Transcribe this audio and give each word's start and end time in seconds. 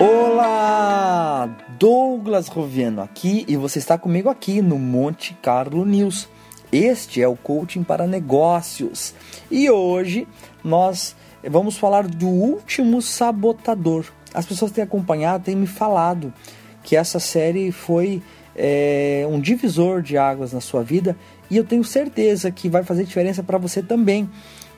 Olá, 0.00 1.48
Douglas 1.78 2.48
Roviano 2.48 3.02
aqui 3.02 3.44
e 3.48 3.56
você 3.56 3.78
está 3.78 3.98
comigo 3.98 4.28
aqui 4.28 4.62
no 4.62 4.78
Monte 4.78 5.34
Carlo 5.42 5.84
News. 5.84 6.28
Este 6.70 7.22
é 7.22 7.26
o 7.26 7.34
coaching 7.34 7.82
para 7.82 8.06
negócios 8.06 9.14
e 9.50 9.70
hoje 9.70 10.28
nós 10.62 11.16
vamos 11.48 11.76
falar 11.76 12.06
do 12.06 12.28
último 12.28 13.02
sabotador. 13.02 14.04
As 14.34 14.46
pessoas 14.46 14.70
têm 14.70 14.84
acompanhado, 14.84 15.44
têm 15.44 15.56
me 15.56 15.66
falado 15.66 16.32
que 16.84 16.94
essa 16.94 17.18
série 17.18 17.72
foi 17.72 18.22
é, 18.54 19.26
um 19.28 19.40
divisor 19.40 20.02
de 20.02 20.18
águas 20.18 20.52
na 20.52 20.60
sua 20.60 20.82
vida 20.82 21.16
e 21.50 21.56
eu 21.56 21.64
tenho 21.64 21.82
certeza 21.82 22.50
que 22.50 22.68
vai 22.68 22.82
fazer 22.82 23.04
diferença 23.04 23.42
para 23.42 23.58
você 23.58 23.82
também. 23.82 24.28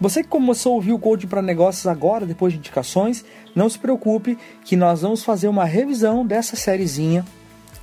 Você 0.01 0.23
que 0.23 0.31
começou 0.31 0.73
a 0.73 0.75
ouvir 0.77 0.95
o 0.95 0.99
Code 0.99 1.27
para 1.27 1.43
Negócios 1.43 1.87
agora, 1.87 2.25
depois 2.25 2.55
de 2.55 2.59
indicações, 2.59 3.23
não 3.55 3.69
se 3.69 3.79
preocupe 3.79 4.39
que 4.65 4.75
nós 4.75 5.03
vamos 5.03 5.23
fazer 5.23 5.47
uma 5.47 5.67
revisão 5.67 6.25
dessa 6.27 6.57
sériezinha 6.57 7.23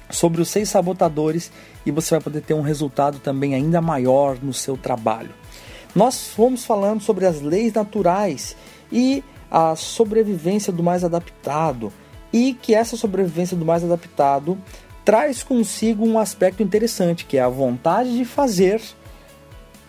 sobre 0.10 0.42
os 0.42 0.50
seis 0.50 0.68
sabotadores 0.68 1.52
e 1.86 1.92
você 1.92 2.16
vai 2.16 2.22
poder 2.22 2.42
ter 2.42 2.56
um 2.56 2.62
resultado 2.62 3.20
também 3.20 3.54
ainda 3.54 3.80
maior 3.82 4.36
no 4.42 4.52
seu 4.52 4.76
trabalho. 4.76 5.30
Nós 5.94 6.30
fomos 6.30 6.66
falando 6.66 7.02
sobre 7.02 7.24
as 7.28 7.40
leis 7.40 7.74
naturais 7.74 8.58
e 8.92 9.24
a 9.52 9.76
sobrevivência 9.76 10.74
do 10.74 10.82
mais 10.82 11.04
adaptado 11.04 11.94
e 12.34 12.56
que 12.56 12.74
essa 12.74 12.98
sobrevivência 12.98 13.56
do 13.56 13.64
mais 13.64 13.84
adaptado 13.84 14.58
traz 15.06 15.44
consigo 15.44 16.04
um 16.04 16.18
aspecto 16.18 16.64
interessante, 16.64 17.26
que 17.26 17.38
é 17.38 17.42
a 17.42 17.48
vontade 17.48 18.18
de 18.18 18.26
fazer 18.26 18.82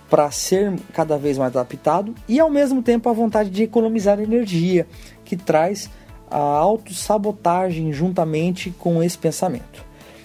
para 0.08 0.30
ser 0.30 0.74
cada 0.92 1.18
vez 1.18 1.36
mais 1.36 1.54
adaptado 1.54 2.14
e 2.26 2.40
ao 2.40 2.50
mesmo 2.50 2.82
tempo 2.82 3.08
a 3.08 3.12
vontade 3.12 3.50
de 3.50 3.62
economizar 3.62 4.20
energia, 4.20 4.86
que 5.24 5.36
traz 5.36 5.90
a 6.30 6.38
autossabotagem 6.38 7.92
juntamente 7.92 8.70
com 8.70 9.02
esse 9.02 9.18
pensamento. 9.18 9.84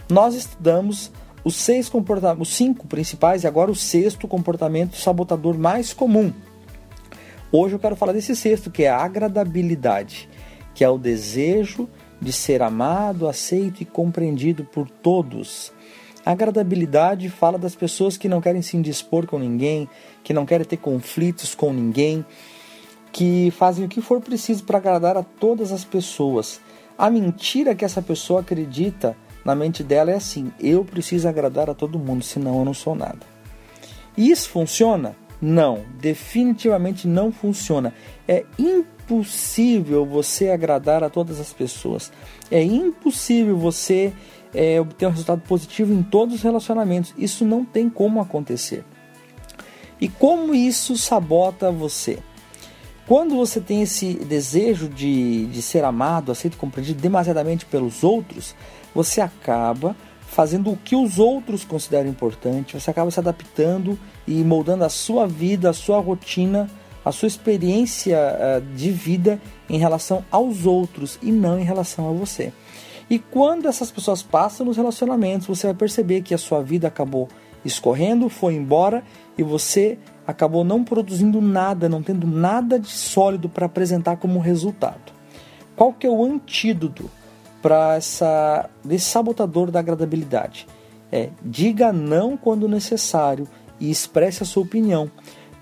Nós 0.09 0.35
estudamos 0.35 1.11
os 1.43 1.55
seis 1.55 1.89
comportamentos, 1.89 2.49
os 2.49 2.55
cinco 2.55 2.87
principais 2.87 3.43
e 3.43 3.47
agora 3.47 3.71
o 3.71 3.75
sexto 3.75 4.27
comportamento 4.27 4.95
sabotador 4.95 5.57
mais 5.57 5.93
comum. 5.93 6.31
Hoje 7.51 7.75
eu 7.75 7.79
quero 7.79 7.95
falar 7.95 8.13
desse 8.13 8.35
sexto, 8.35 8.71
que 8.71 8.83
é 8.83 8.89
a 8.89 8.97
agradabilidade, 8.97 10.29
que 10.73 10.83
é 10.83 10.89
o 10.89 10.97
desejo 10.97 11.87
de 12.19 12.31
ser 12.31 12.61
amado, 12.61 13.27
aceito 13.27 13.81
e 13.81 13.85
compreendido 13.85 14.63
por 14.63 14.89
todos. 14.89 15.71
Agradabilidade 16.25 17.29
fala 17.29 17.57
das 17.57 17.75
pessoas 17.75 18.15
que 18.15 18.29
não 18.29 18.39
querem 18.39 18.61
se 18.61 18.77
indispor 18.77 19.25
com 19.25 19.37
ninguém, 19.37 19.89
que 20.23 20.33
não 20.33 20.45
querem 20.45 20.65
ter 20.65 20.77
conflitos 20.77 21.53
com 21.53 21.73
ninguém, 21.73 22.25
que 23.11 23.51
fazem 23.51 23.85
o 23.85 23.89
que 23.89 24.01
for 24.01 24.21
preciso 24.21 24.63
para 24.63 24.77
agradar 24.77 25.17
a 25.17 25.23
todas 25.23 25.71
as 25.71 25.83
pessoas. 25.83 26.61
A 26.97 27.09
mentira 27.09 27.75
que 27.75 27.83
essa 27.83 28.01
pessoa 28.01 28.39
acredita 28.39 29.17
na 29.43 29.53
mente 29.53 29.83
dela 29.83 30.11
é 30.11 30.15
assim: 30.15 30.51
eu 30.59 30.85
preciso 30.85 31.27
agradar 31.27 31.69
a 31.69 31.73
todo 31.73 31.99
mundo, 31.99 32.23
senão 32.23 32.59
eu 32.59 32.65
não 32.65 32.73
sou 32.73 32.95
nada. 32.95 33.19
Isso 34.17 34.49
funciona? 34.49 35.15
Não, 35.41 35.81
definitivamente 35.99 37.05
não 37.05 37.31
funciona. 37.31 37.93
É 38.25 38.45
impossível 38.57 40.05
você 40.05 40.49
agradar 40.49 41.03
a 41.03 41.09
todas 41.09 41.39
as 41.39 41.51
pessoas. 41.51 42.11
É 42.49 42.63
impossível 42.63 43.57
você 43.57 44.13
é, 44.53 44.79
obter 44.79 45.07
um 45.07 45.11
resultado 45.11 45.41
positivo 45.41 45.93
em 45.93 46.03
todos 46.03 46.35
os 46.35 46.41
relacionamentos. 46.41 47.13
Isso 47.17 47.43
não 47.45 47.65
tem 47.65 47.89
como 47.89 48.21
acontecer. 48.21 48.83
E 49.99 50.07
como 50.07 50.53
isso 50.53 50.97
sabota 50.97 51.71
você? 51.71 52.19
Quando 53.07 53.35
você 53.35 53.59
tem 53.59 53.81
esse 53.81 54.13
desejo 54.13 54.87
de, 54.87 55.45
de 55.47 55.61
ser 55.61 55.83
amado, 55.83 56.31
aceito 56.31 56.57
compreendido 56.57 57.01
demasiadamente 57.01 57.65
pelos 57.65 58.03
outros, 58.03 58.55
você 58.95 59.19
acaba 59.19 59.95
fazendo 60.25 60.71
o 60.71 60.77
que 60.77 60.95
os 60.95 61.19
outros 61.19 61.63
consideram 61.63 62.09
importante, 62.09 62.79
você 62.79 62.89
acaba 62.89 63.11
se 63.11 63.19
adaptando 63.19 63.99
e 64.25 64.43
moldando 64.43 64.83
a 64.83 64.89
sua 64.89 65.27
vida, 65.27 65.69
a 65.69 65.73
sua 65.73 65.99
rotina, 65.99 66.69
a 67.05 67.11
sua 67.11 67.27
experiência 67.27 68.17
uh, 68.17 68.75
de 68.75 68.89
vida 68.89 69.39
em 69.69 69.77
relação 69.77 70.23
aos 70.31 70.65
outros 70.65 71.19
e 71.21 71.31
não 71.31 71.59
em 71.59 71.63
relação 71.63 72.09
a 72.09 72.13
você. 72.13 72.53
E 73.09 73.19
quando 73.19 73.67
essas 73.67 73.91
pessoas 73.91 74.21
passam 74.21 74.65
nos 74.65 74.77
relacionamentos, 74.77 75.47
você 75.47 75.67
vai 75.67 75.75
perceber 75.75 76.21
que 76.21 76.33
a 76.33 76.37
sua 76.37 76.61
vida 76.61 76.87
acabou 76.87 77.27
escorrendo, 77.65 78.29
foi 78.29 78.55
embora 78.55 79.03
e 79.37 79.43
você 79.43 79.97
acabou 80.25 80.63
não 80.63 80.83
produzindo 80.83 81.41
nada, 81.41 81.89
não 81.89 82.01
tendo 82.01 82.27
nada 82.27 82.79
de 82.79 82.89
sólido 82.89 83.49
para 83.49 83.65
apresentar 83.65 84.17
como 84.17 84.39
resultado. 84.39 85.13
Qual 85.75 85.93
que 85.93 86.07
é 86.07 86.09
o 86.09 86.23
antídoto 86.23 87.09
para 87.61 87.95
essa 87.95 88.69
desse 88.83 89.05
sabotador 89.05 89.71
da 89.71 89.79
agradabilidade? 89.79 90.67
É 91.11 91.29
diga 91.43 91.91
não 91.91 92.35
quando 92.35 92.67
necessário 92.67 93.47
e 93.79 93.89
expresse 93.89 94.43
a 94.43 94.45
sua 94.45 94.63
opinião, 94.63 95.09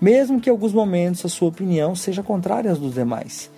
mesmo 0.00 0.40
que 0.40 0.48
em 0.48 0.52
alguns 0.52 0.72
momentos 0.72 1.24
a 1.24 1.28
sua 1.28 1.48
opinião 1.48 1.94
seja 1.94 2.22
contrária 2.22 2.70
às 2.70 2.78
dos 2.78 2.94
demais. 2.94 3.50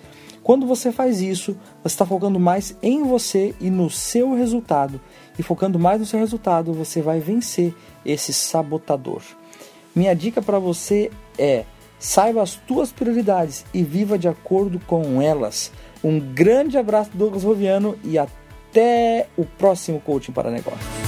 Quando 0.45 0.67
você 0.67 0.91
faz 0.91 1.21
isso, 1.21 1.57
você 1.81 1.95
está 1.95 2.05
focando 2.05 2.39
mais 2.39 2.77
em 2.83 3.01
você 3.01 3.55
e 3.59 3.71
no 3.71 3.89
seu 3.89 4.35
resultado. 4.35 5.01
E 5.39 5.41
focando 5.41 5.79
mais 5.79 5.99
no 5.99 6.05
seu 6.05 6.19
resultado, 6.19 6.71
você 6.71 7.01
vai 7.01 7.19
vencer 7.19 7.73
esse 8.05 8.31
sabotador. 8.31 9.23
Minha 9.95 10.13
dica 10.13 10.43
para 10.43 10.59
você 10.59 11.09
é: 11.35 11.65
saiba 11.97 12.43
as 12.43 12.53
tuas 12.53 12.91
prioridades 12.91 13.65
e 13.73 13.81
viva 13.81 14.19
de 14.19 14.27
acordo 14.27 14.79
com 14.85 15.19
elas. 15.19 15.71
Um 16.03 16.19
grande 16.19 16.77
abraço 16.77 17.09
do 17.09 17.17
Douglas 17.17 17.43
Roviano 17.43 17.97
e 18.03 18.15
até 18.19 19.27
o 19.35 19.45
próximo 19.45 19.99
Coaching 19.99 20.31
para 20.31 20.51
Negócios. 20.51 21.04